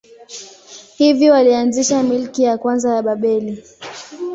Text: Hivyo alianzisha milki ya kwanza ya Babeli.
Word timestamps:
Hivyo 0.97 1.35
alianzisha 1.35 2.03
milki 2.03 2.43
ya 2.43 2.57
kwanza 2.57 2.95
ya 2.95 3.01
Babeli. 3.01 3.63